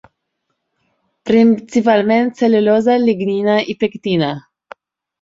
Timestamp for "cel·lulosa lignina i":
2.41-3.81